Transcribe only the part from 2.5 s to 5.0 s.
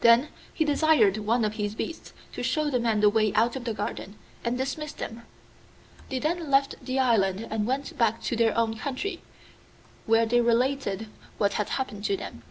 the men the way out of the garden, and dismissed